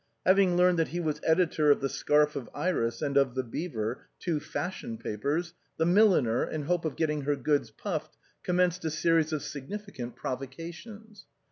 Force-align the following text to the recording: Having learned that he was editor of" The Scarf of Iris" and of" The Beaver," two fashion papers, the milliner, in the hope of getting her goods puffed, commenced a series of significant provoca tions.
Having 0.25 0.57
learned 0.57 0.79
that 0.79 0.87
he 0.87 0.99
was 0.99 1.21
editor 1.23 1.69
of" 1.69 1.79
The 1.79 1.87
Scarf 1.87 2.35
of 2.35 2.49
Iris" 2.55 3.01
and 3.03 3.15
of" 3.17 3.35
The 3.35 3.43
Beaver," 3.43 4.07
two 4.17 4.39
fashion 4.39 4.97
papers, 4.97 5.53
the 5.77 5.85
milliner, 5.85 6.43
in 6.43 6.61
the 6.61 6.65
hope 6.69 6.85
of 6.85 6.95
getting 6.95 7.21
her 7.21 7.35
goods 7.35 7.69
puffed, 7.69 8.17
commenced 8.41 8.83
a 8.83 8.89
series 8.89 9.31
of 9.31 9.43
significant 9.43 10.15
provoca 10.15 10.73
tions. 10.73 11.27